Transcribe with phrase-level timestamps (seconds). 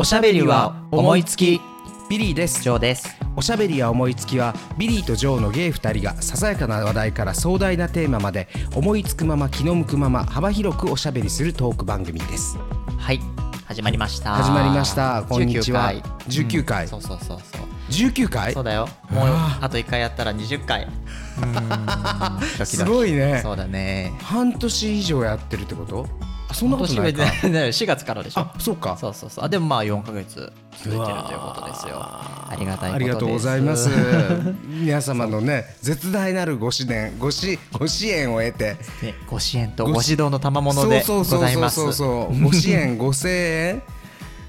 [0.00, 1.60] おしゃべりは思いつき。
[2.08, 2.62] ビリーです。
[2.62, 3.18] ジョーです。
[3.36, 12.56] おしゃべりや思いつきはビリーとジョーのゲイ2人がささやかな話題から壮大なテーマまで思いつくまま気の向くまま幅広くおしゃべりするトーク番組です。
[12.96, 13.20] はい。
[13.66, 14.36] 始まりました。
[14.36, 15.22] 始まりました。
[15.28, 15.92] こんにちは。
[16.28, 16.88] 19 19回。
[16.88, 17.60] そうそうそうそう。
[17.90, 18.54] 19回？
[18.54, 18.88] そうだよ。
[19.10, 20.84] もうああと1回やったら20回。
[20.84, 22.40] うーん。
[22.40, 22.66] ドキドキ。
[22.78, 23.40] すごいね。
[23.42, 24.14] そうだね。
[24.22, 26.29] 半年以上やってるってこと？
[26.50, 27.22] あそんなことないか。
[27.42, 28.40] 今年は4月からでしょ。
[28.40, 28.96] あそうか。
[28.96, 29.44] そうそうそう。
[29.44, 31.94] あでもまあ4ヶ月続いてるということですよ。
[32.00, 32.94] ありがたいことです。
[32.94, 33.88] ありがとうございます。
[34.66, 38.76] 皆様のね絶大なるご支援ごしご支援を得て。
[39.02, 42.42] ねご支援とごご指導の賜物でそうごそうそうそうざいますそうそう。
[42.42, 43.82] ご支援ご声援。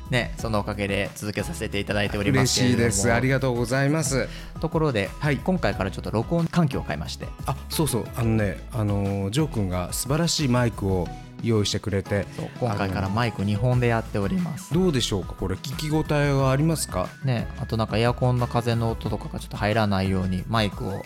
[0.09, 2.79] ねそのおかげで続けさせていただいておりま嬉すけれども。
[2.79, 3.13] しいです。
[3.13, 4.27] ありがとうございます。
[4.59, 5.37] ところで、はい。
[5.37, 7.27] 今回からちょっと録音環境を変えまして。
[7.45, 8.05] あそうそう。
[8.15, 11.07] あのねあのジョー君が素晴らしいマイクを
[11.43, 12.25] 用意してくれて。
[12.59, 14.73] 今回からマイク2本でやっております。
[14.73, 15.33] どうでしょうか？
[15.33, 17.07] これ聞き応えはありますか？
[17.23, 21.01] ねあとなんかエアコンの風の音とかがちょっと入らないようにマイクを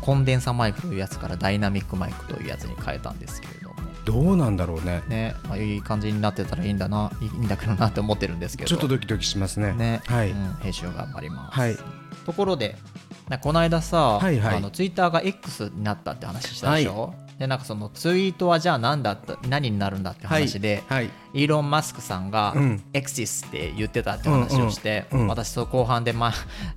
[0.00, 3.74] コンデンサマイクというやつからダイナミックマイクというやつに変えたんですけれども。
[4.04, 5.02] どうなんだろうね？
[5.08, 8.68] ね、まあ、いい感じになってたらいいんだないいんだけどなって思ってるんですけど。
[8.68, 9.72] ちょっとドキドキしますね。
[9.72, 11.76] ね、はい、うん、編集頑張ります、はい。
[12.24, 12.76] ところで
[13.28, 14.56] なこの間さ、はいはい。
[14.56, 22.82] あのツイッターが X になったって話したでしょ、でなんかそのツイートはじゃあ何だった何になるんだって話で、はいイーロン・マスクさんが、うん。
[22.92, 25.30] エクシスって言ってたって話をして、うんうんうん。
[25.30, 26.32] 私後半で、まあ、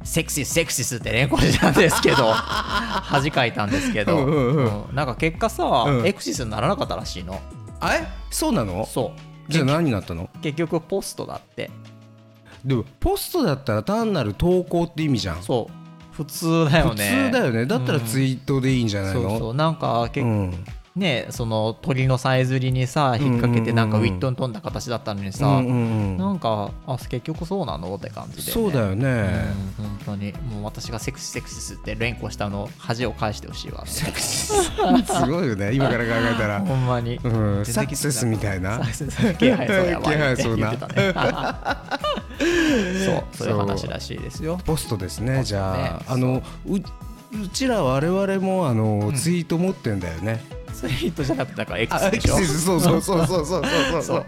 [0.05, 6.07] セクシスセクシスって連呼したんですけど 恥かいたんですけど、うんうんなんか結果さ、うん。
[6.07, 7.41] エクシスにならなかったらしいの。
[7.81, 8.85] あえそうなの？
[8.85, 9.11] そ
[9.49, 9.51] う。
[9.51, 10.29] じゃあ何になったの？
[10.41, 11.71] 結局ポストだって。
[12.63, 15.43] でもポストだったら単なる投稿って意味じゃん。
[15.43, 15.82] そう
[16.13, 17.65] 普通だよ普ね通だよね。
[17.65, 19.53] だったらツイートでいいんじゃないの、そうそう。
[19.53, 20.65] なんか結うん
[20.95, 23.63] ねその鳥のさえずりにさ引っ掛けてうんうん。
[23.63, 25.77] うんうんなんかウィットに飛んだ形だったのにさ、うんうんう
[26.15, 26.17] ん。
[26.17, 27.95] なんかあ結局そうなの？
[27.95, 29.07] って感じで、ね、そうだよね、
[29.79, 30.33] うん本当に。
[30.33, 33.85] もう私がセクシーセクシスって連呼したの恥を返してほしいわ。
[33.85, 34.13] す
[35.27, 36.59] ごいよね今から考えたら。
[36.65, 37.65] ほんまに、うん。
[37.65, 38.79] サクセスみたいな。
[39.39, 40.71] 気配そうやわ 気配そうな。
[40.71, 40.77] ね。
[43.05, 44.59] そうそういう話らしいですよ。
[44.65, 50.39] ポストですねじゃあ、ねあのううちら我々もあの、ツイート持ってんだよね
[50.73, 52.35] それヒットじゃなくてなんか X でしょ？
[52.37, 54.25] そうそうそうそうそうそうそう。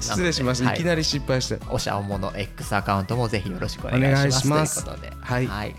[0.00, 1.58] 失礼しました、はい、いきなり失敗して。
[1.70, 4.84] おしゃおもの X アカウントもぜひよろしくお願いします。
[4.84, 5.74] ということではい、はい。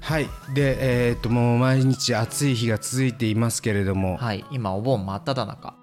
[0.00, 5.74] はい、で、えー、っともう毎日暑い日が続いていますけれども、はい、今お盆真っ只中。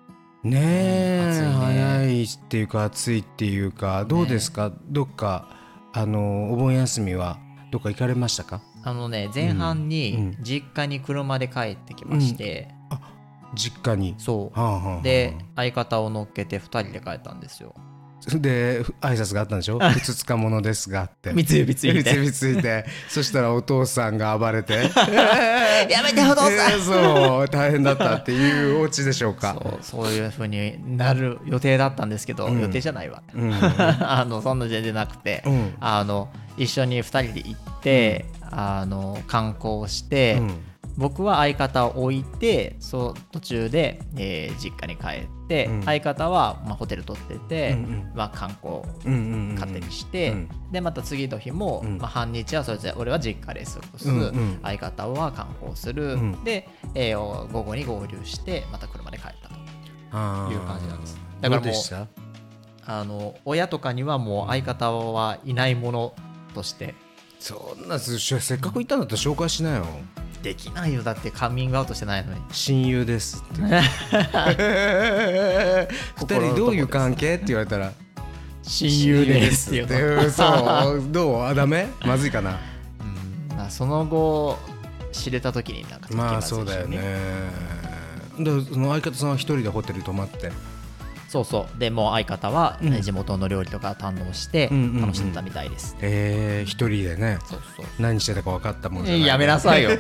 [0.44, 1.56] ねえ、うん、ね。
[1.58, 5.48] 早いっていうか暑いっていうかどうですか、ね、どっか
[5.94, 7.38] あのお盆休みは
[7.72, 8.62] どっか行かれましたか？
[8.84, 12.70] あのね前半うんに実家に車で帰ってきまして、
[13.56, 14.16] 実家に？
[14.18, 14.60] そう。
[14.60, 17.76] はあはあはあで相方を乗っけて2人で帰ったんですよ
[18.28, 21.34] で挨拶があったんでしょ「ふつつかものですが」って。
[21.34, 22.04] 三つ指ついて。
[22.04, 22.86] 三つ指ついて。
[23.10, 24.74] そしたらお父さんが暴れて。
[25.90, 26.52] やめてお父さん。
[26.52, 27.48] えーそう。
[27.48, 29.56] 大変だったっていうお家でしょうか。
[29.60, 32.62] そうそういう風になる予定だったんですけど、うん。
[32.62, 33.24] 予定じゃないわ。
[33.34, 33.54] うん。
[34.02, 35.74] あのそんな全然なくて、うん。
[35.80, 40.71] あの一緒に2人で行って、あの観光して、うん
[41.02, 45.84] 僕は相方を置いてそう途中で、えー実家に帰って、うん。
[45.84, 48.12] 相方は、まあ、ホテル取ってて、うんうん。
[48.16, 50.50] まあ、観光うんうんうん勝手にして、うん。
[50.72, 51.98] でまた次の日も、うん。
[51.98, 54.60] まあ、半日はそれぞれ俺は実家で過ごす、うんうん。
[54.62, 56.44] 相方は観光する、うん。
[56.44, 59.56] で、えーお午後に合流してまた車で帰ったと。
[59.56, 61.20] いう感じなんです。
[61.42, 62.08] だからもう
[62.86, 66.14] あの親とかにはもう相方はいないもの
[66.54, 66.94] として。
[67.40, 68.14] そんなせ
[68.56, 69.88] っかく行ったんだったら紹介しなよ
[70.42, 71.04] できないよ。
[71.04, 72.40] だってカミングアウトしてないのに。
[72.52, 73.62] 親友ですって。
[76.18, 77.92] 二人どういう関係って言われたら
[78.64, 79.94] 親友ですってって。
[79.94, 81.04] いうのそう。
[81.12, 81.44] どう？
[81.44, 81.88] あダメ？
[82.06, 82.60] まずいかな。
[83.52, 83.58] うん。
[83.58, 84.58] まあその後
[85.12, 87.00] 知れた時になんかまあそうだよね。
[88.40, 90.52] だからその相方さんは一人でホテル泊まって。
[91.28, 91.80] そうそう。
[91.80, 93.02] でもう相方は、うん。
[93.02, 95.02] 地元の料理とか堪能してうんうんうん。
[95.02, 97.40] 楽しんだみたいです、えー、一人でね。
[97.46, 97.86] そうそう。
[98.00, 99.26] 何してたか分かったもんじゃない。
[99.26, 99.92] やめなさいよ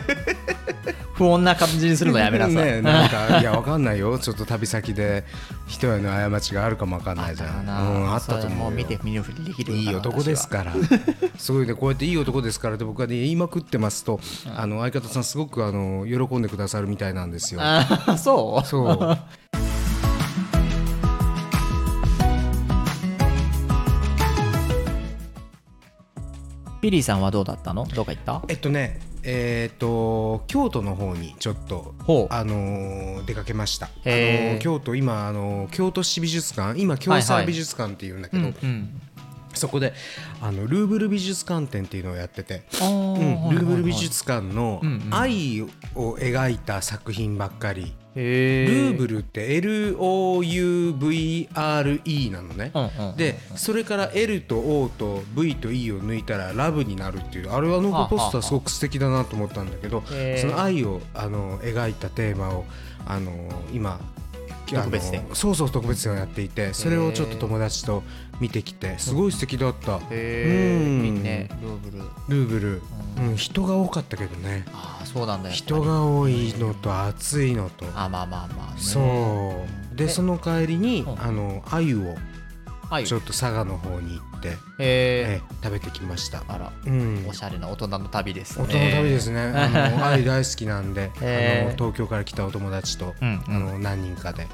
[1.15, 4.17] 不穏な感じにするのやめなさい、ね なんかいや分かんないよ。
[4.19, 5.23] ちょっと旅先で
[5.67, 7.69] 人への過ちがあるかも分かんないじゃん。
[7.69, 10.73] あうん、あったと思う見て見ぬふりできるいい男ですかから
[11.37, 14.19] すごいねこうやっていい男ですからって僕はね言いまくってますと、
[14.55, 17.61] あの相方さんすごくあの喜んでくださるみたいなんですよ。
[18.17, 18.67] そう？
[18.67, 19.17] そう。
[26.81, 27.85] ビリーさんはどうだったの？
[27.85, 28.41] どうか行った？
[28.47, 31.93] えっとねえっ、と京都の方にちょっと
[32.29, 33.87] あのー出かけました。
[33.87, 37.27] あの京都今あのー京都市美術館今京はいはい。
[37.27, 39.01] 沢美術館っていうんだけど、うんうん。
[39.53, 39.93] そこで
[40.41, 43.55] あのルーブル美術館展っていうのをやってて、うんはいはいはい。
[43.55, 44.81] ルーブル美術館の
[45.11, 45.67] 愛を
[46.17, 47.93] 描いた作品ばっかり。
[48.15, 51.47] へルーブルルって LOUVRE
[52.31, 52.71] なのね。
[53.17, 60.03] でそれから L と O と V と E を抜いたらラブになるっていうあれはなんかポスターすごく素敵だなと思ったんだけど
[60.39, 62.65] その愛をあの描いたテーマを
[63.05, 63.31] あの
[63.73, 64.20] 今あの
[64.75, 65.25] 特別展。
[65.33, 68.03] そうそう特別展をやっていてそれをちょっと友達と
[68.39, 69.95] 見てきてすごい素敵だった。
[69.95, 70.03] うん。
[70.03, 71.49] いいね。
[71.61, 71.97] ルーブル。
[72.29, 72.81] ルーブル、う
[73.29, 74.65] うん、人が多かったけどね。
[74.73, 75.49] ああそうなんだ。
[75.49, 77.85] 人が多いのと暑いのと。
[77.95, 78.81] あまあまあまあね。
[78.81, 78.99] そ
[79.93, 79.95] う。
[79.95, 80.07] でえ。
[80.07, 81.21] その帰りにうん。
[81.21, 82.15] あの鮎を
[82.89, 86.43] はいちょっと佐賀の方に行って、へええ食べてきました。
[86.47, 86.71] あら。
[86.85, 87.25] うん。
[87.29, 88.65] おしゃれな大人の旅ですね。
[88.65, 89.41] 大人の旅ですね。
[89.55, 94.47] あの愛大好きなんで、あの東京から来たお友達と、あの何人かで、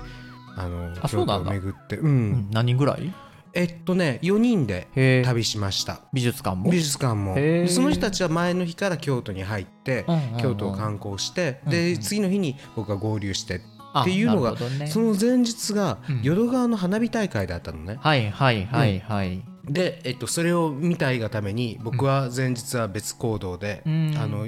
[0.56, 3.14] あの京都を巡って、う、うんん何人ぐらい？
[3.54, 4.88] えっとね4人で
[5.26, 6.02] 旅しました。
[6.14, 6.70] 美術館も？
[6.70, 7.36] 美術館も。
[7.68, 10.06] その人たちは前の日から京都に入って
[10.40, 13.62] 京都を観光してで次の日に僕が合流して
[13.94, 14.56] あっていうのが
[14.88, 16.22] その前日がうん。
[16.22, 17.98] 淀川の花火大会だったのね。
[18.00, 24.16] はいはいはいはいで、えっと、それを見たいがために僕は前日は別行動で、うん。
[24.18, 24.48] あの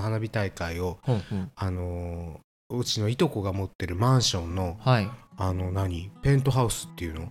[0.00, 5.08] 花火大会を、ほんほんあのーうちのいとこが持ってるマンションのはい。
[5.38, 6.10] あの何？
[6.20, 7.28] ペントハウスっていうの？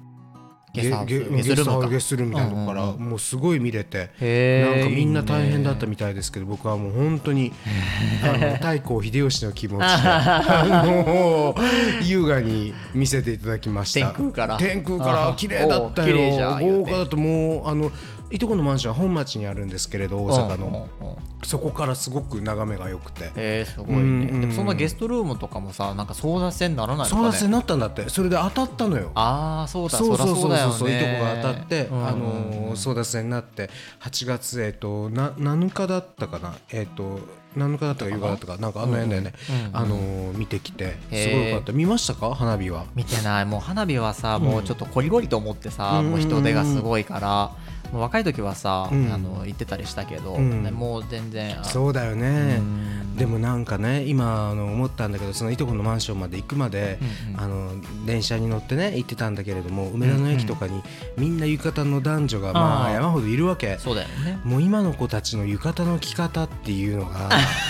[0.74, 4.10] ゲストハウスゲゲストルみたいなとこから、もうすごい見れて。
[4.20, 7.54] なんかみんな大変だったみたいですけど僕はもう本当に
[8.24, 11.56] あの太閤秀吉の気持ちで あの
[12.04, 14.12] 優雅に見せていただきました。
[14.12, 14.58] 天空から。
[14.58, 16.58] 天空から綺麗だったよ。
[16.60, 17.92] 豪華だともうあの
[18.30, 20.88] いとこのマンションは本町にあるんですけれど大阪の。
[21.44, 23.26] そこからすごく眺めが良くて。
[23.26, 24.02] へえすごいね、うん。
[24.02, 24.04] う
[24.38, 27.22] んでもそんなゲストルームとかもさなんか争奪戦にならないのかね？
[27.22, 28.10] 争奪戦になったんだって。
[28.10, 29.12] それで当たったのよ。
[29.16, 30.92] ああそうだそうそうそうそう。
[30.92, 30.98] よね。
[30.98, 33.70] いとこが当たって、あのー争奪戦になって。
[34.02, 36.56] 8月えっ、とな7日だったかな。
[36.72, 37.20] えっ、と
[37.56, 38.70] 7日だったか8日だったかな。
[38.70, 39.34] んかあの辺だよね、
[39.74, 40.98] あのー見てきて。
[41.12, 41.74] すごいよかった。
[41.74, 42.34] 見ましたか？
[42.36, 42.86] 花火は。
[42.96, 43.46] 見てない。
[43.46, 46.12] もう花火はさ、もうちょっとこりごりと思ってさ、うん。
[46.12, 47.52] もう人手がすごいから、
[47.92, 49.12] もう若い時はさ、うん。
[49.12, 50.64] あの行ってたりしたけど、うん。
[50.64, 53.16] ねもう全然あそうだよね、うん。
[53.16, 57.42] でもなんかね今あの思ったんだけどそのいとこのマンションまで行くまで、うんうん。
[57.42, 57.72] あの
[58.06, 60.84] 電車に乗ってね行ってたんだけれども梅田の駅とかに
[61.18, 63.78] みんな浴衣の男女がまあ山ほどいるわけ。
[63.78, 64.40] そうだよね。
[64.44, 67.30] もう今の子たちの浴衣の着方っていうのが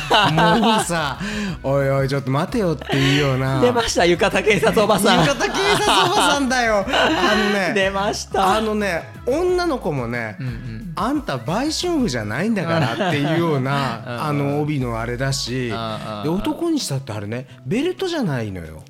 [0.59, 1.19] もうさ
[1.63, 3.61] おいおいちょっと待てよっていうような。
[3.61, 5.25] 出ました浴衣警察おばさん。
[5.25, 6.85] 浴衣警察おばさんだよ。
[6.87, 8.57] あのね 出ました。
[8.57, 10.91] あのね女の子もね、うんうん。
[10.95, 16.23] あんた売春婦じゃないんだからっていうよう うんなあの帯のあれだしうん。
[16.23, 18.83] で男にしたってあれねベルトじゃないのよ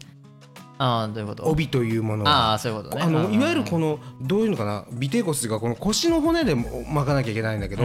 [0.77, 1.43] ああどういうこと？
[1.45, 3.01] 帯というものはああそういうことね。
[3.01, 4.85] あのうんいわゆるこのどういうのかな？
[4.95, 7.83] 尾てい骨というかこの腰の骨で巻かなきゃいけないんだけど、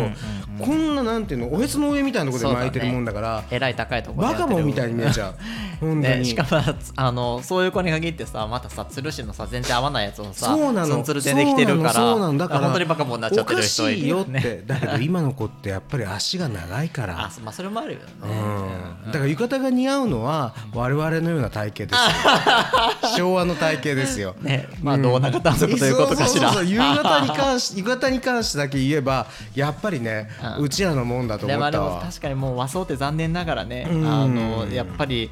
[0.61, 5.35] こんななんていうのおへつの上みたいなところで巻いてるもんだからえらい高いところバカボンみたいに見えちゃう。
[5.81, 6.63] 本当に、ね、しかも
[6.97, 10.87] あのそういう子に限ってさまたさつるしのさ全然合わないやつをさそうなの。
[10.87, 12.39] ツンツルでできてるからそうなのそうなの。
[12.39, 17.21] だから本当にバカボンになっちゃってる人いよって、ねだけど今の子ってやっぱり足が長いから。
[17.21, 18.05] あまあそれもあるよね。
[18.23, 19.13] うん。
[19.13, 21.99] だから浴衣が似合うのは我々のような体型ですよ
[23.17, 24.35] 昭和の体型ですよ。
[24.43, 24.69] ね。
[24.83, 26.75] まあどうな方はそういうこということかしらそうそうそうそう。
[26.75, 32.03] 浴衣に関し 浴衣に関してだけ言えばやっぱりね、ううんちらのもんだと思ったわ。
[32.03, 34.07] 確かにもう和装って残念ながらね、うん。
[34.07, 35.31] あのやっぱり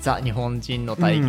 [0.00, 1.20] ザ日本人の体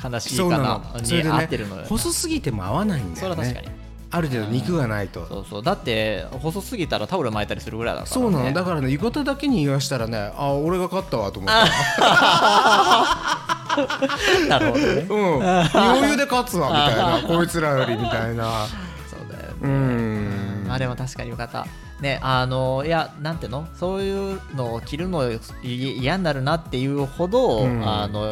[0.00, 3.16] 型、悲しいかなに合ってるのよ、ね細すぎても合わないんだよね。
[3.20, 3.88] それは確かに。
[4.10, 5.62] ある程度肉がないと、そうそう。
[5.62, 8.52] だって細すぎたらタオル巻いたりするぐらいだから、ね、そうなの。
[8.52, 13.37] だからね浴衣だけに言わしたらねあ俺が勝ったわと思った
[14.48, 15.06] なるほどね。
[15.08, 15.42] うん。
[15.42, 17.22] 余裕で勝つわみたいな。
[17.26, 18.66] こいつらよりみたいな。
[19.08, 19.56] そうだよね。
[19.62, 20.64] うん。
[20.68, 21.66] まあでも確かによかった。
[22.00, 23.66] ねあのいやなんていうの？
[23.74, 27.82] そういうのを着るのい嫌になるなっていうほど、うん。
[27.88, 28.30] あの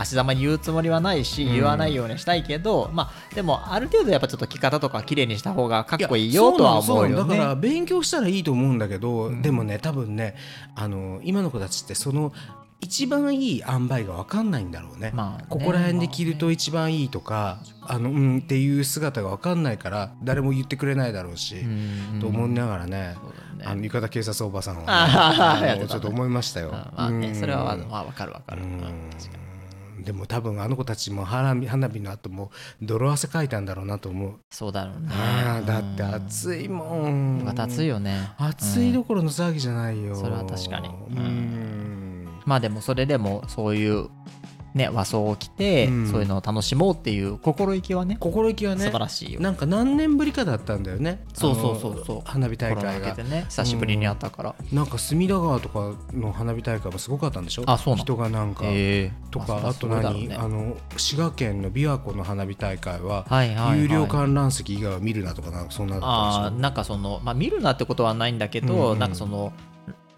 [0.00, 1.52] 足ざまに言うつもりはないし、うん。
[1.54, 7.60] 言わないようにしたいけどまあでもある程度やっぱちょっと着方とか綺麗にした方がかっこいいよとは思うよそうなのそうなのだからね。
[7.60, 9.42] 勉強したらいいと思うんだけど、ん。
[9.42, 10.36] でもね多分ね
[10.74, 12.32] あの今の子たちってその
[12.80, 21.66] 一番いい塩梅が分かんないんだろうね,、まあねここら辺で着ると一番いいとか、あのうんっていう姿が分かんないから誰も言ってくれないだろうし、う
[22.16, 23.16] んと思いながらね
[23.58, 23.64] ね。
[23.64, 26.70] あの浴衣警察おばさんは、ね、ちょっと思いましたよ。
[26.72, 27.34] あまあねうん。
[27.34, 28.62] それはまあわかるわかる。
[29.98, 35.08] でも多分あの子たちも花火花火の後も泥汗かいたんだろうなと思う、そうだろうね。
[35.10, 37.52] ああだって暑いもん。
[37.54, 38.30] 暑いよね。
[38.38, 40.88] 暑いどころの騒ぎじゃないよ、それは確かに。
[40.88, 41.87] うん
[42.48, 44.08] まあでもそれでもそういう
[44.74, 46.06] ね和装を着て、うん。
[46.10, 49.40] そういうのを楽しもうっていう心意気はね心意気はね素晴らしいよ。
[49.40, 51.24] なんか何年ぶりかだったんだよね。
[51.34, 52.20] そうそうそうそう。
[52.24, 53.14] 花火大会が。
[53.24, 57.64] ね久しぶりに会ったから、なんか隅田川とかの花火大会もすごかったんでしょ？
[57.66, 58.04] あそうなの。
[58.04, 59.30] 人がなんか、ええ。
[59.30, 63.80] とかまあと何、あの滋賀県の琵琶湖の花火大会は、はいはいはい。
[63.80, 68.98] 有料観覧席以外は見るなとかなんかそんなのだったでしあーなんかそのまあ見るなってことはないんだけど、うんうん。
[68.98, 69.52] なんかその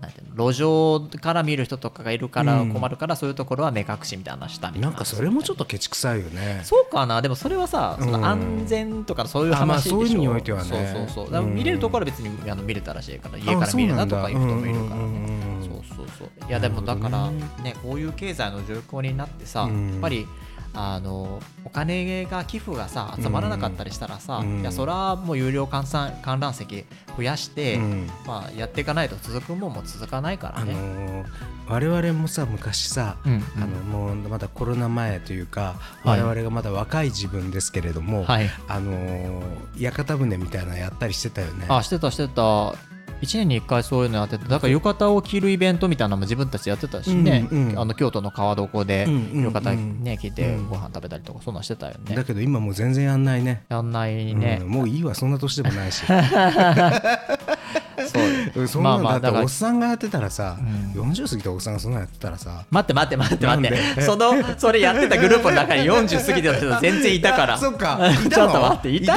[0.00, 4.88] なんていうの路上から見る人とかがいるからうん困るから、そういうところは目隠しみたいなのしたみたいな。
[4.88, 6.60] なんかそれもちょっとケチくさいよね。
[6.64, 7.20] そうかな。
[7.22, 10.68] でもそれはさそうんの安全とかそういうあまあ話でしょ、そういう意味においてはね。
[10.68, 11.24] そうそうそう。
[11.26, 16.28] だからうん見れるところは別にあの見れたらしいから家から見るなとかいう人もいるからねねそうそうそう。
[16.48, 19.90] いやでもだからねねこういう経済の状況になってさ、うん。
[19.90, 20.26] やっぱり
[20.72, 24.60] あのお金が寄付がさ集まらなかったりしたらさ、うん。
[24.60, 26.84] いやそれはもう有料観覧観覧席
[27.16, 28.10] 増やして、うん。
[28.26, 30.74] まあ、やっていかないと続くもんも続かないからあのね。
[30.74, 31.24] ー
[31.68, 33.42] 我々もさ昔さ、うんうん。
[33.56, 35.74] あのもうまだコロナ前というか、
[36.04, 36.22] はい。
[36.22, 39.42] 我々がまだ若い自分ですけれども、はい、あのー
[39.78, 41.66] 屋形船みたいなのやったりしてたよね。
[41.68, 42.74] あしてたしてた
[43.22, 47.78] 1年に1回そういうのやっててだから浴衣を着るイベントみたいなのも自分たちやってたしね、うんうん。
[47.78, 49.42] あの京都の川床でうんうんうん。
[49.44, 50.68] 浴衣ね着てうん。
[50.68, 53.64] ご飯食べたりとかそんなんしてたよね、だけど今もう全然やんないね。
[53.68, 54.60] やんないね。
[54.62, 56.04] うん、もういいわそんな年でもないし。
[56.06, 56.18] そう。
[58.56, 58.62] う。
[58.62, 61.02] んそんなのだってまあまあだからおっさんがやってたらさ、うん。
[61.10, 62.64] 40過ぎたおっさんがそんなのやってたらさ。
[62.70, 64.02] 待って待って待って待って。
[64.02, 67.54] そのそれやってたグループの中に40過ぎてた人全然いたから。
[67.54, 67.98] あ そっか。
[68.30, 69.16] ちょっと待っていたあ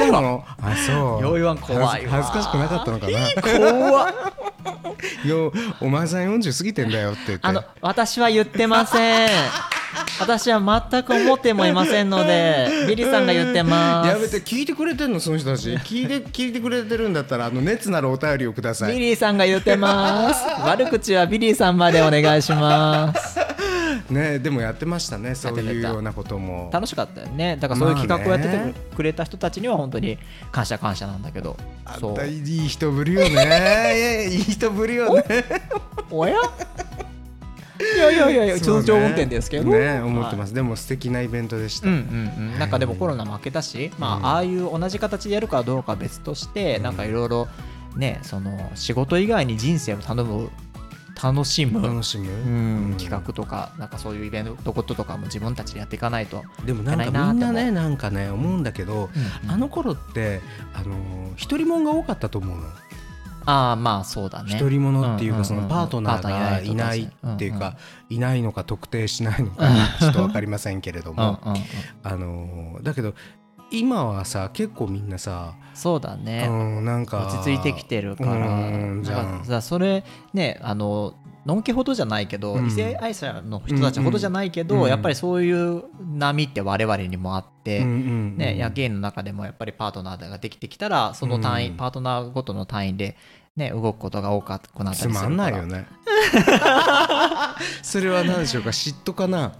[0.86, 1.22] そう。
[1.22, 1.88] よう言わん怖いわ。
[1.88, 3.20] 恥ず恥ずかしくなかったのかな。
[3.42, 5.28] 怖っ。
[5.28, 7.46] よお前さん40過ぎてんだよって言って。
[7.46, 9.28] あの私は言ってません。
[10.20, 10.60] 私は
[10.90, 14.08] 全く思ってもいませんのでビリーさんが言ってます。
[14.08, 15.70] やめて聞いてくれてんのその人たち。
[15.70, 18.94] 聞いて聞いてくれてるんだったらあの熱なるお便りをください。
[18.94, 20.44] ビリーさんが言ってます。
[20.64, 23.43] 悪口はビリーさんまでお願いします
[24.10, 26.70] ねでもやってましたねそういうようなことも。
[26.72, 27.56] 楽しかったよね。
[27.56, 30.18] だからそういう企画をやってまあねてくれた人たちには本当に
[30.52, 31.56] 感謝感謝なんだけど。
[31.84, 33.30] あんたそういい人ぶるよね。
[33.30, 35.24] い やいい人ぶるよね。
[36.10, 36.34] おや？
[37.76, 39.70] いやいやいやいや通常運転ですけど。
[39.70, 40.50] ね思ってます。
[40.50, 44.26] す、でも素敵なイベントでした、うんうんうん、なんかでもコロナも明けたし、まあ、うん。
[44.26, 47.48] ああいう同じ形でやるかどうかは別として、なんかいろいろ
[47.96, 50.50] ねその仕事以外に人生を頼む
[51.22, 59.10] 楽しむ、楽しむ、うん、企画とかなんかそういうイベントこととかも自分たちでやっていかないと、でもなんかみんなねなんかね思うんだけど、
[59.48, 60.40] あの頃って
[60.74, 62.64] あの一人もんが多かったと思うの。
[63.46, 64.54] ああまあそうだね。
[64.54, 67.76] 一人者っていううんうんうんかそのパートナーがいないっていうか
[68.08, 68.42] いない。
[68.42, 69.68] のか特定しないのか
[70.00, 71.58] ちょっと分かりませんけれどうんもうんうん。
[72.02, 73.14] あのだけど
[73.78, 78.32] 今はさ結構みんなさそうだね、うんなんか落ち着いてきてるから。
[78.32, 78.40] う
[78.98, 81.14] んじゃなんかさそれねあの
[81.46, 82.68] のんけほどじゃないけど、うん。
[82.68, 84.88] 異性愛者の人たちほどじゃないけど、うん。
[84.88, 91.76] やっぱりそういう波って我々にもあって、うんうんうんね、やゲイの中でもやっぱりパートナーができてきたらその単位、うん。
[91.76, 93.16] パートナーごとの単位で、
[93.56, 95.28] ね、動くことが多くなったりすつまるから。
[95.28, 95.86] んないよね。
[97.82, 98.70] それは何でしょうか？
[98.70, 99.52] 嫉妬かな？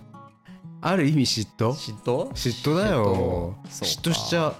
[0.87, 1.71] ある意味嫉妬？
[1.71, 2.29] 嫉妬？
[2.33, 3.57] 嫉妬だよ。
[3.71, 4.13] 嫉妬？
[4.13, 4.55] しちゃう。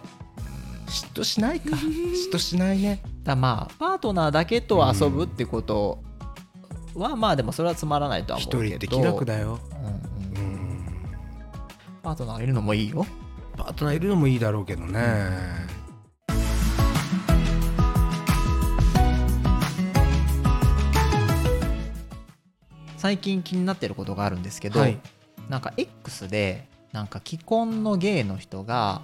[0.87, 1.77] 嫉妬しないか。
[1.77, 3.03] 嫉妬しないね。
[3.25, 6.03] だまあパートナーだけと遊ぶってこと
[6.95, 8.65] は、まあでもそれはつまらないとは思うけど。
[8.65, 9.61] 一人って気楽だよ。
[9.71, 9.93] うんうん。
[9.93, 10.87] うん。
[12.03, 13.05] パートナーがいるのもいいよ？
[13.59, 15.29] パートナーいるのもいいだろうけどね。
[22.97, 24.99] 最近気になってることがあるんですけど、はい
[25.49, 29.03] なんか X でなんか既婚のゲイの人が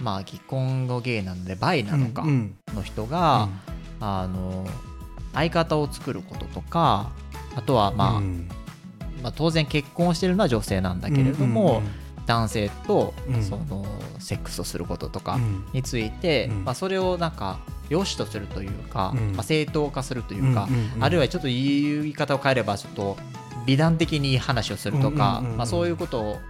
[0.00, 2.76] まあ既婚のゲイなのでバイなのかうんうん。
[2.76, 3.48] の人が、
[4.00, 4.66] あの
[5.32, 7.10] 相方を作ることとか
[7.56, 8.48] あとは、まあうん。
[9.22, 11.82] まあ当然結婚してるのは女性なんだけれども、
[12.26, 13.42] 男性とうん。
[13.42, 13.84] その
[14.18, 15.64] セックスをすることとかうんうん。
[15.72, 16.64] について、うん。
[16.64, 19.32] まあ、それをなんか良しとするというか、うん。
[19.32, 21.04] まあ、正当化するというか、うんうんうん。
[21.04, 23.16] あるいはちょっと言い方を変えればちょっと
[23.66, 25.56] 美談的に話をするとか、うんうんうんうん。
[25.58, 26.40] まあ、そういうことを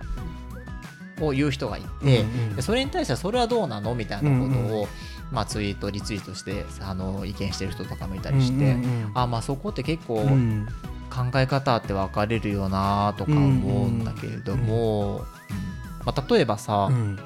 [1.20, 2.56] を言う人がいうんて、うん。
[2.56, 4.86] でそれに対してはそれはどうなのみたいなことを、うんう
[5.30, 9.10] まあ、ツイートリツイートしてあの意見してる人とかもいたりして、うんうんうん。
[9.14, 10.66] あまあそこって結構うん。
[11.10, 15.24] 考え方って分かれるよなとか思うんだけれども、うん
[16.04, 17.18] まあ、例えばさ、うん。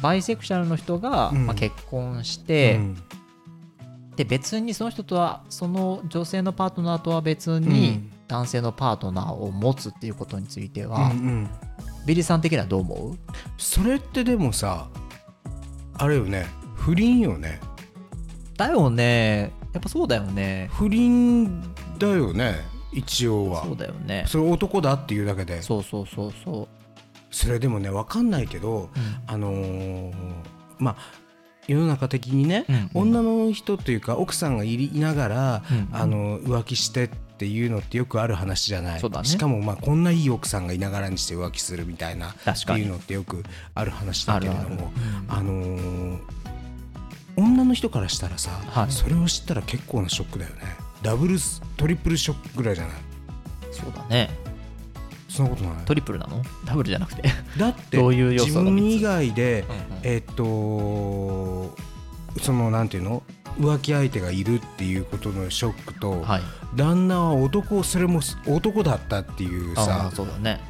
[0.00, 1.46] バイセクシャルの人が、うん。
[1.46, 2.96] まあ、結婚して、うん。
[4.14, 11.50] で別にその人とはその女性のパートナーとは別うにん男性のパートナーを持つっていうことについてうは、ん。
[12.06, 13.18] ビリーさん的にはどう思う？
[13.58, 14.88] それってでもさ
[15.98, 17.60] あれよね不倫よね。
[18.56, 19.52] だよね。
[19.74, 20.70] やっぱそうだよね。
[20.72, 21.62] 不倫
[21.98, 22.56] だよね
[22.92, 23.64] 一応は。
[23.64, 24.24] そうだよね。
[24.26, 25.60] それ男だっていうだけで。
[25.62, 26.68] そうそうそうそう。
[27.30, 29.22] それでもね分かんないけど、うん。
[29.26, 30.12] あのー
[30.78, 30.96] まあ
[31.68, 32.90] 世の中的にね、うんうん。
[32.94, 35.88] 女の人というか奥さんがいながら、うんうん。
[35.92, 39.24] あの浮気してっていうのってよくある話じゃない、ね。
[39.24, 43.42] しかもまあこんないい奥さんがいながらにして浮気するみたいなっていうのってよく
[43.74, 44.92] ある話だけれども
[45.28, 46.18] あのー
[47.34, 48.92] 女の人からしたらさ、はい。
[48.92, 50.64] それを知ったら結構なショックだよね。
[51.02, 52.96] ダブルストリプルショックぐらいじゃない？
[53.70, 54.28] そうだね。
[55.30, 55.84] そんなことない？
[55.86, 56.42] トリプルなの？
[56.66, 57.22] ダブルじゃなくて。
[57.58, 59.64] だって自分以外で、
[60.02, 61.74] えっと
[62.42, 63.22] そのなんていうの？
[63.58, 66.42] 浮気相手がいるっていうことのショックと、はい。
[66.74, 70.60] 旦那は男それも男だったっていうあさあそうだね。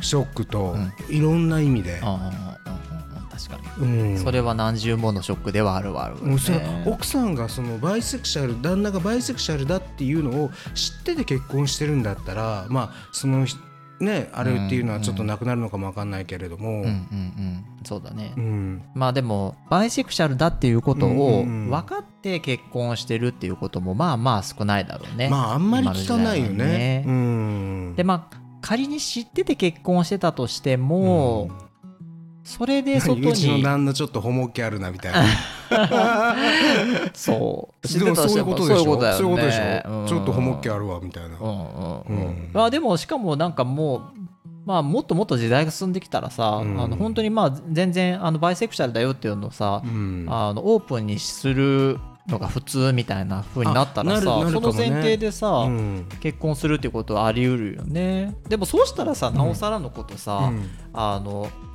[0.00, 0.76] ショックと、
[1.08, 1.14] うん。
[1.14, 4.12] いろんな意味で、確かに。
[4.12, 6.84] うん、それは何重ものショックではあるわあるね。
[6.86, 13.56] 奥さんがそのバイセクシャル旦那がバイセクシャルだっていうのを知ってて結婚してるんだったらまあそのひ
[14.00, 17.64] ねあれっていうのはちょっとなくなるのかもわかんないけれども、うんうんうん。
[17.84, 18.32] そうだね。
[18.36, 18.82] うん。
[18.94, 21.70] まあでもバイセクシャルだっていうことうんをうんうん。
[21.70, 25.28] 分かって結婚してるっていうこともまあまあ少ないだろうね。
[25.28, 27.04] まああんまり聞かないよ今の時代はね。
[27.06, 27.94] うん。
[27.96, 31.50] でまあ仮に知ってて結婚してたとしても、
[32.42, 35.24] それで外 うちのに旦那ちょっとホモ気あるなみたいな
[37.14, 37.98] そう。
[37.98, 38.76] でもそういうことでしょ。
[38.76, 39.18] そういうことだよね。
[39.18, 42.26] そういうことでしょ、うんちょっとホモ気あるわみたいな、うんうんうん。
[42.26, 42.50] うん。
[42.52, 44.00] まあでもしかもなんかもう
[44.64, 46.80] まあもっともっと時代が進んできたらさ、うん。
[46.80, 50.26] あの本当にまあ全然あのバイセクシャルだよっていうのをさ、うん。
[50.28, 56.06] あのオープンにするのが普通みたいな風になったらさ、あなるなるその前提でさ、うん。
[56.20, 58.34] 結婚するっていうことはあり得るよね。
[58.48, 60.68] でもそうしたらさなおさらのことさ、うん。
[60.92, 61.65] あのい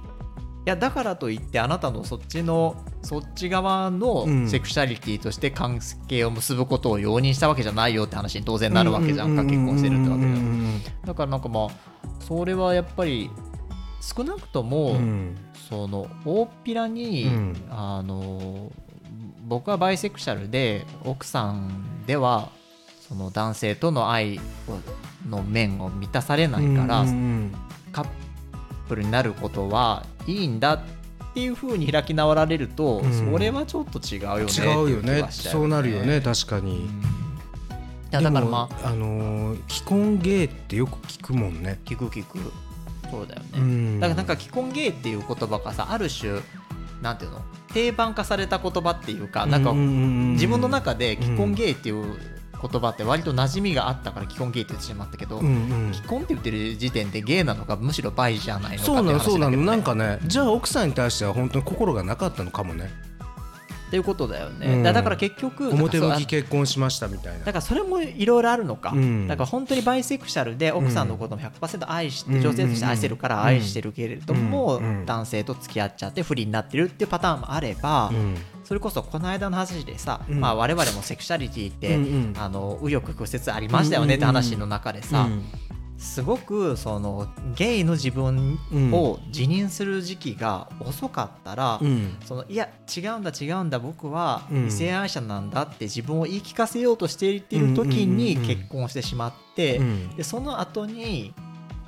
[0.65, 4.47] やだからといってあなたのそっちのそっち側のうん。
[4.47, 10.81] セクシャリティとして関係を結ぶことを容認したわけじゃないよって話に当然なるわけじゃんか、結婚してるってわけじゃん。
[11.05, 11.67] だからなんかまあ
[12.19, 13.29] それはやっぱり
[14.01, 15.35] 少なくとも、うん。
[15.69, 17.55] その大っぴらに、うん。
[17.69, 18.71] あの
[19.47, 22.49] 僕はバイセクシャルで奥さんでは
[22.99, 24.41] その男性との愛を
[25.27, 27.05] の面を満たされないから、
[27.91, 28.07] カッ
[28.91, 30.79] プルになることはいいんだっ
[31.33, 33.31] ていう風に開き直られると、うん。
[33.31, 36.19] それはちょっと違うよね違うよねはしちゃそうなるよね。
[36.19, 37.21] 確かに、うん
[38.11, 41.79] いやだからまあああのー既婚ゲイってよく聞くもんね。
[41.85, 42.39] 聞く聞く。
[43.09, 43.99] そうだよね、うん。
[44.01, 46.41] だからなんか既婚ゲイっていう言葉がさある種
[47.01, 47.41] なんていうの？
[47.73, 52.17] 定番化された言葉っていうかなんか自分の中で既婚ゲイっていう
[52.61, 55.93] 言葉って割と馴染みがあったから既婚ゲイって言ってしまったけど、うんうん。
[55.93, 62.89] 既婚って言ってる時点でゲイなのかむしろバイじゃないのかそうなのそうななんかねじゃあ奥さんに対しては本当に心がなかったのかもね。
[63.87, 64.83] っていうことだよね、うん。
[64.83, 67.39] だだから結局表向き結婚しましたみたいな。
[67.39, 69.27] だからそれもいろいろあるのか、うん。
[69.27, 78.37] だから本当にバイセクシャルで奥さんのことも100%愛して、うん女性として愛してるから愛してるけれども、男性と付き合っちゃって不倫になってるっていうパターンもあれば、うん
[78.71, 80.39] それこそこの間の話でさ、うん。
[80.39, 82.33] まあ、我々もセクシャリティって、うんうん。
[82.37, 85.43] あの右翼曲折ありましたよねって話の中でさ、うん。
[85.97, 88.57] すごくそのゲイの自分
[88.93, 92.15] を自認する時期が遅かったら、うん。
[92.23, 94.67] そのいや違うんだ違うんだ僕はうん。
[94.67, 98.55] 異性愛者なんだって自分を言い聞かせようとしている時にうんうんうんうん。
[98.55, 100.15] 結婚してしまって、うん。
[100.15, 101.33] でその後に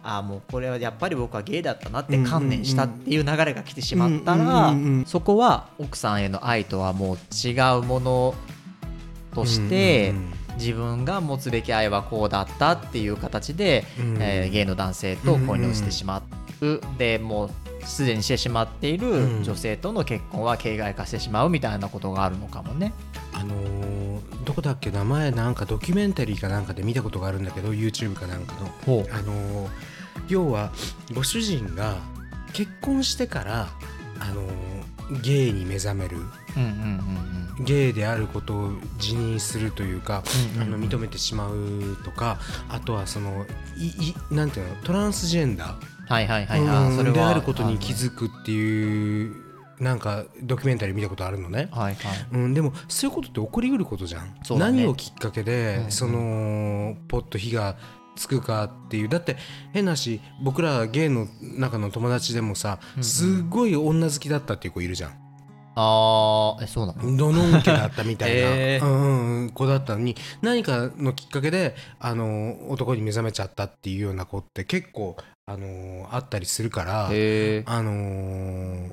[0.03, 4.73] あもうこれはやっぱり僕はゲイだったなって観念したっていう流れが来てしまったら
[5.05, 8.35] そこは奥さんへの愛とはもう違うもの
[9.33, 10.13] として
[10.57, 16.21] 自分が持つべき愛はこうだったっていう形で、うんえーゲイの男性と恋に落ちてしま
[16.61, 17.49] う、でもう
[17.85, 22.93] すでにしてしまっている女性との結婚は形骸化してしまうみたいなことがあるのかもね。
[23.33, 24.03] あのー
[24.45, 24.91] どこだっけ？
[24.91, 28.67] 名前なんかドキュメンタリーかなんかで見たことがあるんだけど YouTube かなんかの。
[28.85, 29.69] ほあのー
[30.27, 30.71] 要は
[31.13, 31.97] ご主人が
[32.53, 33.69] 結婚してから
[34.19, 34.73] あのー
[35.21, 36.17] ゲイに目覚める
[36.55, 40.23] うんうんうんゲイであることを自認するというか、
[40.55, 43.45] うんうんあの認めてしまうとかあとはその
[43.77, 46.67] いいなんていうのトランスジェンダー、はいはいはい。
[46.67, 46.97] あうん。
[46.97, 49.35] それはであることに気づくっていう
[49.79, 51.69] なんかドキュメンタリー見たことあるのね。
[51.71, 52.17] はいはい。
[52.31, 54.33] うん、でもそういうことって起こりうることじゃん、ね。
[54.57, 55.91] 何をきっかけで、うんうん。
[55.91, 57.75] そのポッと火が
[58.15, 59.09] つくかっていう。
[59.09, 59.37] だって
[59.73, 63.03] 変なし僕らゲイの中の友達でもさ、うんうん。
[63.03, 65.11] すごい女好きだったっていう子いるじゃん。
[65.75, 67.17] あーえそうなの？
[67.17, 68.85] どのんけだったみたいな、 へー。
[68.87, 78.91] うん子だったのに何かのきっかけであの男に目覚めちゃったっていうような子って結構あのあったりするからへえあのー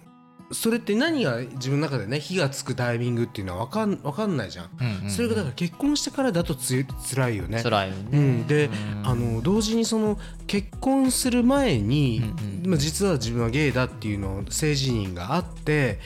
[0.53, 7.63] それって何が自分の中でね火がつくタイミングっていうのは分かんわかんないじゃん、うんうんそれがだから結婚してからだとつ辛いよね。
[7.63, 15.99] 辛いよね、うん、で、うんあの同時にその結婚する前に、うんうんまあ、実は自分はゲイだっていうのを性自認があって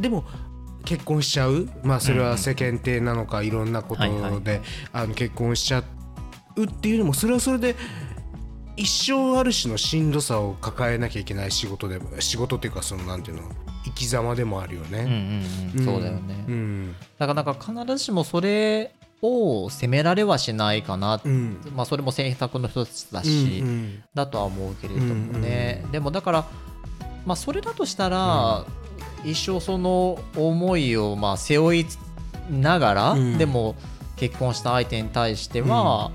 [0.00, 0.24] でも
[0.84, 4.60] 結婚しちゃう、まあ、それは世間体なのかいろんなことで、はいはい。
[4.92, 5.84] あの結婚しちゃ
[6.56, 7.76] うっていうのもそれはそれで
[8.76, 13.42] 一生ある種のしんどさを抱えなきゃいけない仕事で仕事っていうかそのなんていうの？
[13.84, 14.98] 生き様でもあるようんね。
[15.74, 15.80] うん。
[15.80, 16.94] うん、そうだよね、うん。
[17.18, 21.60] だからなんか必ずしもそれを責められはしないかな、うん。
[21.74, 24.02] まあそれも選択の一つだうし、ん。
[24.14, 26.44] だとは思うけれどもね、でもだから
[27.26, 28.64] まあそれだとしたら、
[29.24, 31.86] 一生その思いをまあ背負い
[32.50, 33.38] ながら、うん。
[33.38, 33.74] でも
[34.16, 36.10] 結婚した相手に対しては、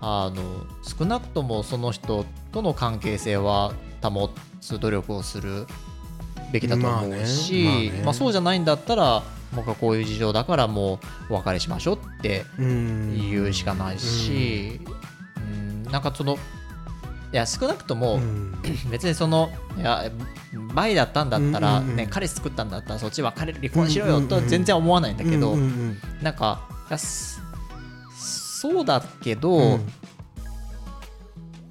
[0.00, 0.42] あの
[0.82, 3.72] 少なくともその人との関係性は
[4.02, 5.66] 保つ努力をする
[6.54, 7.88] べきだと思うし、まあね。
[7.88, 13.30] まあねまあそうじゃないんだったら僕はこういう事情だからもうお別れしましょうってうん。
[13.30, 14.80] 言うしかないし、
[15.36, 15.82] うん。
[15.84, 16.36] なんかその
[17.32, 18.54] いや少なくとも、うん。
[18.90, 20.10] 別にそのいや
[20.72, 25.56] バイだったんだったら、ね彼氏作ったんだったらそっちは彼離婚しろよとは全然思わないんだけど、
[26.22, 26.68] なんか
[28.16, 29.92] そうだけど、うん。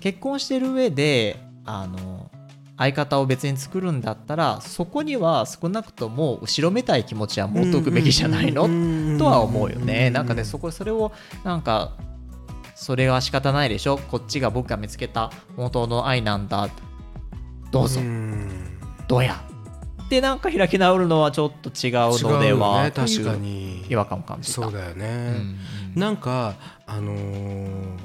[0.02, 2.13] 結婚してる上であの
[2.84, 8.68] 相方を別に作るんだったらそこには少なくとも後ろめたい気持ちは持っておくべきじゃないの、
[9.18, 10.10] とは思うよね。
[10.10, 11.14] なんかね、そこそれを
[11.46, 11.94] なんか
[12.76, 13.98] それは仕方ないでしょ？
[13.98, 16.68] こっちが僕が見つけた本当の愛なんだ。
[17.72, 19.42] どうぞ、んどうや？
[20.10, 24.62] でなんか開き直るのはちょっと違うのでは、ね確かに違和感を感じた。
[24.62, 25.58] そうだようね、ん
[25.96, 27.98] なんかあのー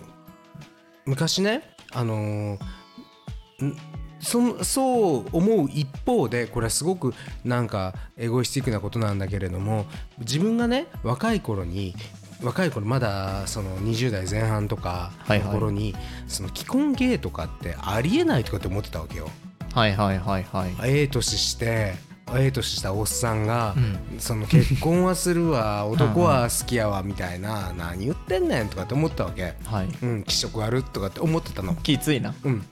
[1.04, 1.62] 昔ね
[1.92, 3.76] あのーん
[4.20, 9.86] そそう思う一方でこれはすごくなんかエゴイスティックなことなんだけれども
[10.18, 11.94] 自分がね若い頃に
[12.42, 15.94] 若い頃まだその20代前半とかはいはいの頃に、
[16.28, 19.28] その既婚ゲイとかってありえないとかって思ってたわけよ。
[19.74, 20.70] はいはいはいはい。
[20.84, 21.94] ええ年して
[22.32, 29.88] ええ年したおっさんが、うんその結婚はするわ 男は好きやわみたいな何言ってんねんとかって思ったわけはい。
[30.02, 32.34] うん気色悪とかって思ってたのきついな。
[32.44, 32.64] うん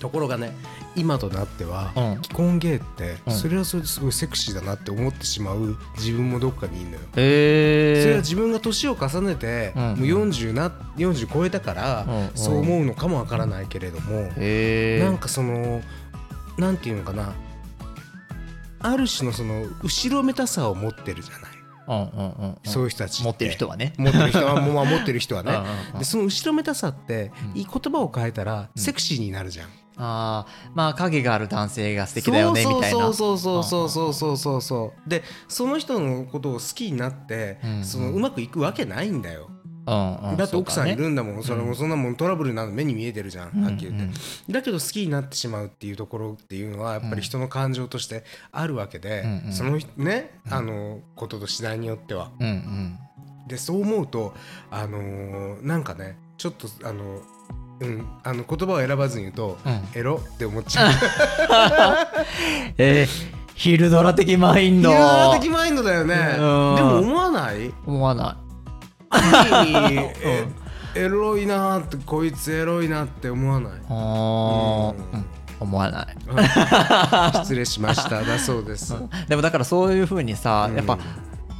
[0.00, 0.52] ところがね
[0.96, 2.22] 今となっては、うん。
[2.22, 3.32] 既婚ゲイって、うん。
[3.32, 9.82] それはそれですごいセクシーだなって思ってしまう自分もどっかにいるのよ、それは自分が年を重ねて、うん。
[9.82, 15.82] もう40な40超えたから、そう思うのかもわからないけれども、なんかその
[16.56, 17.34] なんていうのかな
[18.80, 21.58] ある種のその後ろめたさを持ってるじゃない、
[22.64, 23.92] そういう人たち持ってる人はね。
[23.96, 25.52] 持ってる人はもう まあ持ってる人はね。
[26.02, 27.58] その後ろめたさって、うん。
[27.58, 32.98] いい言葉を変えたらセクシーになるじゃん、ああまあ影がある男性が素敵だよねみたいな。
[32.98, 34.62] そうそうそうそうそうそうそう。
[34.62, 37.84] そうでその人のことを好きになって、うんうん。
[37.84, 41.42] そのうまくいくわけないんだよ、うんうんだって奥さんいるんだもん。
[41.42, 49.52] そ,、それもそんなもんトラブルなの目に見えてるじゃん、うんはっきり言って、うんだけど好きになってしまうっていうところっていうのはやっぱり人の感情としてあるわけで、うんうん。
[49.52, 52.30] そのねあのことと次第によっては。
[52.38, 52.98] うんうん。
[53.48, 54.34] でそう思うと
[54.70, 57.22] あのーなんかねちょっとあの
[57.80, 58.06] うん。
[58.24, 59.88] あの言葉を選ばずに言うと、うん。
[59.94, 60.92] エロって思っちゃう。
[62.78, 63.08] えー、
[63.54, 64.90] ヒルドラ的マインド。
[64.90, 66.14] ヒラ的マインドだよね。
[66.16, 66.40] でうん。
[66.40, 67.72] も思わない？
[67.86, 68.36] 思わない。
[70.24, 70.46] え
[70.96, 73.72] エロいなーってこいつエロいなって思わない？
[73.88, 75.24] あー、うん、
[75.60, 76.16] 思わない。
[77.34, 78.94] 失礼しましただそうです。
[79.28, 80.76] でもだからそういうふうにさ、うん。
[80.76, 80.98] やっぱ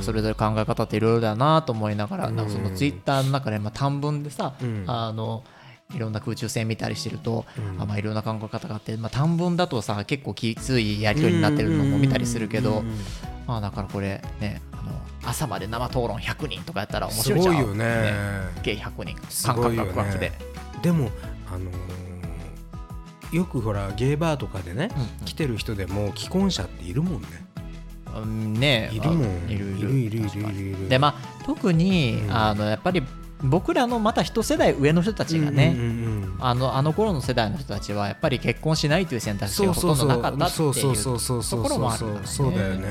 [0.00, 2.36] それぞれ考え方っていろいろだなと思いながら、うん。
[2.36, 4.84] なんかそのツイッターの中でまあ短文でさ、うん。
[4.86, 5.42] あの
[5.94, 7.82] いろんな空中戦見たりしてると、うん。
[7.82, 12.92] あまあいろんな考え方があって、まあ、短文だとさ結構きついやり取りになってるのも見たりするけど、うん。
[13.46, 14.92] まあだからこれねあの
[15.24, 17.54] 朝まで生討論100人とかやったら面す白いじゃん。
[17.54, 18.12] ごいよね。
[18.62, 19.26] 計100人。
[19.28, 20.32] す感覚が空きで、
[20.82, 21.10] でも
[21.50, 21.88] あのー
[23.30, 24.88] よくほらゲーバーとかでね、
[25.20, 27.28] うん来てる人でも既婚者っているもんね。
[28.16, 29.46] うんねいるもん。
[29.48, 29.90] あいるいるいる。
[29.90, 30.88] いるいるいるいる。
[30.88, 32.34] でまあ特に、うん。
[32.34, 33.02] あのやっぱり
[33.42, 42.26] 僕らのまた一世代上の人たちがね、うんうんうんあのあの頃の世代の人たちはやっぱり結婚しないという選択肢がほとんどなかったっていうところもあるからね。
[42.26, 42.86] そうだよね。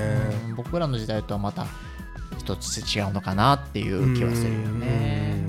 [0.49, 1.65] うん僕らの時代とはまた
[2.37, 5.45] 一つ違うのかなっていう気はするよね。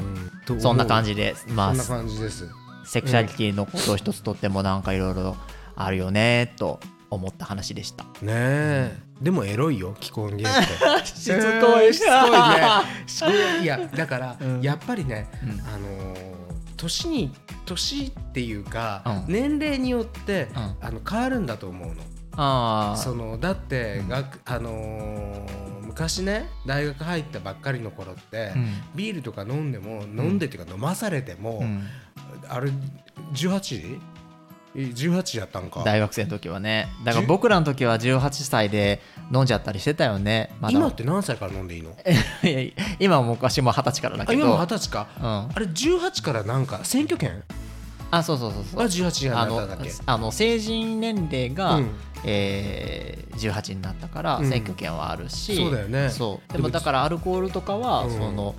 [0.49, 0.61] うん。
[0.61, 2.49] そんな感じでまあそんな感じです。
[2.85, 5.37] セクシャリティのことを一つとってもなんかいろいろ
[5.75, 6.79] あるよねと
[7.11, 8.05] 思った話でした。
[8.05, 8.97] ねえ。
[9.21, 11.07] でもエロいよ既婚ゲイって。
[11.07, 11.93] しつこい。
[11.95, 13.59] しつこいね。
[13.61, 13.63] い。
[13.65, 14.63] いやだから、うん。
[14.63, 15.51] やっぱりね、うん。
[15.61, 16.29] あのー
[16.77, 17.35] 年に
[17.67, 19.33] 年っていうか、うん。
[19.33, 20.77] 年齢によって、うん。
[20.81, 21.95] あの変わるんだと思うの。
[22.41, 24.09] あそのだって、うん。
[24.09, 28.75] 学あのー昔ね大学入ったばっかりの頃って、うん。
[28.95, 31.85] ビールとか飲んでも飲んでっていうか飲まされても、うん。
[32.49, 32.71] あれ
[33.35, 33.99] 18?
[34.79, 35.83] え18やったんか。
[35.85, 36.89] 大学生の時はね。
[37.05, 39.01] だから僕らの時は18歳で
[39.35, 40.55] 飲んじゃったりしてたよね。
[40.61, 40.79] まだ。
[40.79, 41.97] 今って何歳から飲んでいいの？
[43.01, 44.43] 今も昔も二十歳からだけど。
[44.45, 45.09] あ今も二十歳か。
[45.19, 47.43] うん、ああれ18からなんか選挙権？
[48.11, 48.81] そうそうそうそう。
[48.81, 49.93] は18にあのなっただっけ。
[50.07, 51.91] あの成人年齢が、うん。
[52.25, 54.49] えー18になったからうん。
[54.49, 56.11] 選挙権はあるし、そうだよね。
[56.11, 56.53] そう。
[56.53, 58.11] ででももだからアルコールとかは、うん。
[58.11, 58.55] その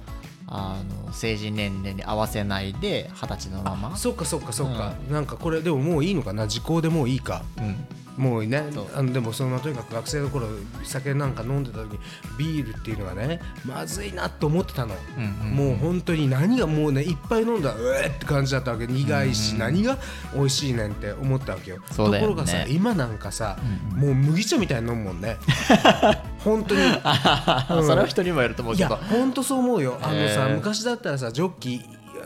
[0.51, 3.95] あの成人年齢に合わせないで二十歳のまま。
[3.95, 6.47] そっかそっかそっか、なんかこれでももういいのかな？
[6.47, 7.43] 時効でもういいか。
[7.57, 7.75] うん
[8.19, 10.45] もうねあのでもそのとにかく学生の頃
[10.83, 11.99] 酒なんか飲んでた時に
[12.37, 18.87] ビールっていうのがねまずいなと思ってたの、うんうんもう本当に何がもうねいっぱい飲んだらうえって感じだったわけ。
[18.87, 19.97] 苦いし、うん何が
[20.33, 21.77] 美味しいねんって思ったわけよ。
[21.77, 21.83] ね。
[21.95, 23.57] ところがさ今なんかさ、
[23.93, 25.37] うんもう麦茶みたいに飲むもんね。
[26.43, 26.81] 本当に。
[26.81, 27.85] うん。
[27.85, 29.97] それは人にもよると思ういやけど本当そう思うよ。
[30.01, 31.81] あのさ、昔だったらさジョッキ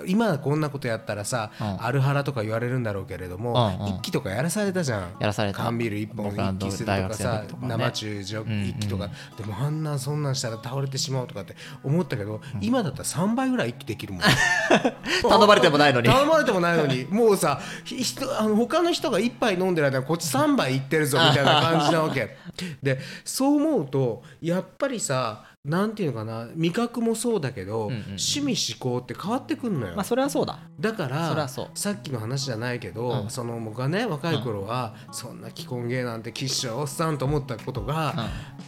[0.05, 1.83] 今はこんなことやったらさ、うん。
[1.83, 3.93] アルハラとか言われるんだろうけれども、うんうん。
[3.95, 5.01] 一気とかやらされたじゃん。
[5.19, 5.57] やらされた。
[5.59, 7.47] 缶ビール一本一気するとかさね。
[7.61, 8.69] 生中ジョうんうん。
[8.69, 14.21] 一気とか、でもあんなそんなんしたら倒れてしまうとかって思ったけど、今だったら3倍ぐらい一気できるもん。
[15.21, 16.07] 頼まれてもないのに。
[16.11, 17.05] 頼まれてもないのに。
[17.09, 22.37] もうさひ人あの他の人が1杯飲んでる間にこっち3杯いってるぞみたいな感じなわけ。
[22.81, 30.59] でそう思うとやっぱりさなんていうのかな味覚もそうだけど、うんうん趣味思考って変わってくんのよ、まあそれはそうだ。
[30.77, 31.69] だからそりゃそう。
[31.73, 33.29] さっきの話じゃないけど、うん。
[33.29, 38.13] その僕がね若い頃は、そんな既婚芸なんてきっしょおっさんと思ったことが、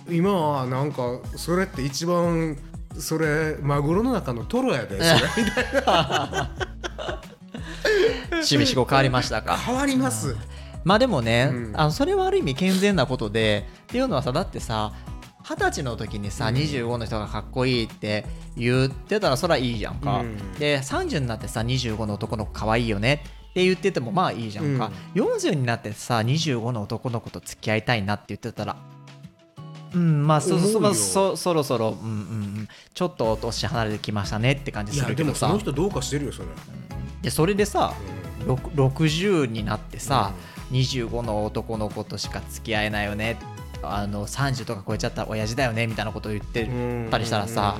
[0.09, 2.57] 今はなんかそれって一番
[2.97, 5.43] それマグロの中のトロやでそれ。
[5.43, 6.49] みたいな
[8.31, 9.57] 趣味思考変わりましたか。
[9.57, 10.37] 変わります、
[10.85, 11.73] まあでもね、うん。
[11.75, 14.93] あのそれはある意味健全なことでっていうのはさだってさ
[15.47, 16.55] 二十歳の時にさ、うん。
[16.55, 18.25] 25の人がかっこいいって
[18.57, 20.53] 言ってたらそりゃいいじゃんか、うん。
[20.53, 28.75] で30になってさ25の男の子かわいいよねって言っててもまあいいじゃんか、40になってさ25の男の子と付き合いたいなって言ってたら
[29.93, 32.19] うんまあそそそそろそろ、うんうんう
[32.63, 35.47] ん、ちょっと年離れてきましたねって感じするけどさ。
[35.47, 36.47] もその人どうかしてるよそれ、
[37.21, 37.93] でそれでさ
[38.41, 38.47] うん。
[38.47, 40.33] ろく60になってさ、
[40.71, 43.37] 25の男の子としか付き合えないよね
[43.83, 47.07] あの30とか超えちゃったら親父だよねみたいなことを言ってうん。
[47.09, 47.79] たりしたらさ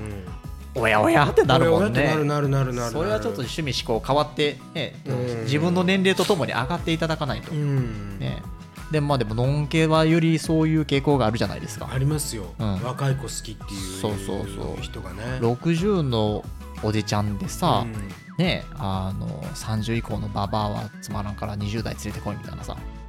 [0.77, 1.25] おやおや？
[1.25, 2.03] ってなるもんね。
[2.03, 5.43] なるなるなるなるそれはちょっと趣味思考変わって、ねうん。
[5.43, 8.19] 自分の年齢とともに上がっていただかないと、うん。
[8.19, 8.43] ね。
[8.91, 11.89] でもまあでもノン系はよりそういう傾向があるじゃないですか。
[11.89, 12.83] ありますよ、うん。
[12.83, 14.81] 若い子好きっていうそうそうそう。
[14.81, 15.23] 人がね。
[15.39, 16.43] 60の
[16.83, 17.95] おじちゃんでさ、うん。
[18.37, 22.75] ねあの30以降のババアはつまらんから20代連れてこいみたいなさ。
[22.75, 23.04] あ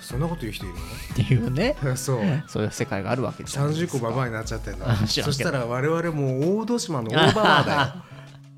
[0.00, 0.74] そんなこと言う人いる
[1.12, 1.76] っていうね。
[1.82, 2.20] の そう。
[2.46, 3.58] そういう世界があるわけです。
[3.58, 7.96] よ30個ババアになっちゃってんだ そしたら我々もう大戸島の大ババアだ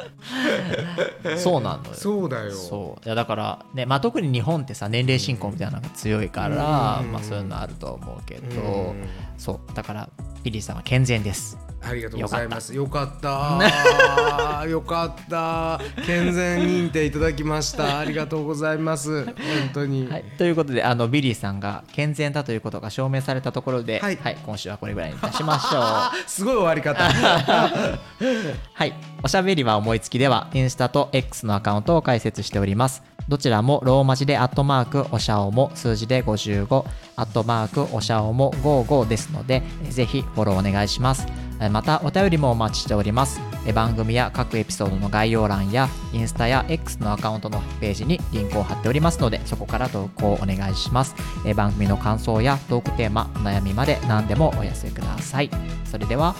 [1.36, 1.94] そうなのよよ。
[1.94, 2.52] そうだよ。
[2.52, 3.04] そう。
[3.04, 7.12] いやだからね、まあ、特に日本ってさ年齢進行みたいなのが強いから、うん。
[7.12, 9.08] まあ、そういうのあると思うけど、うん。
[9.38, 9.74] そう。
[9.74, 10.08] だから
[10.42, 11.58] ビリーさんは健全です。
[11.82, 12.74] ありがとうございます。
[12.74, 14.64] よかった。
[14.68, 15.80] よかった。
[16.04, 17.98] 健全認定いただきました。
[17.98, 19.24] ありがとうございます。
[19.24, 19.34] 本
[19.72, 24.18] 当に、はい、ということであのビリーさんが健全だということが証明されたところで、はい。
[24.44, 25.80] 今週はこれぐらいにいたしましょう。
[25.82, 27.02] あ すごい終わり方。
[27.10, 28.94] はい。
[29.22, 33.02] おしゃべりは思いつきでは、インスタと X のアカウントを開設しております。
[33.30, 41.28] どちらもローマ字でアットマークおしゃおも数字で55アットマークおしゃおも55ですのでえぜひフォローお願いします。
[41.60, 43.40] えまたお便りもお待ちしております。
[43.64, 51.14] え番組や各エピソードの概要欄やインスタや X のアカウントのページにリンクを貼っておりますのでそこから投稿をお願いします。
[51.46, 55.50] え番組の感想やトークテーマお悩みまで何でもお寄せください。
[55.84, 56.34] それでは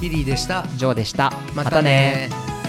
[0.00, 0.66] ビリーでした。
[0.76, 1.32] ジョーでした。
[1.54, 2.61] またね